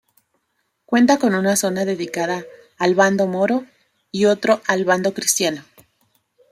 [0.87, 2.43] Cuenta con una zona dedicada
[2.79, 3.67] al bando moro
[4.11, 5.63] y otro al bando cristiano.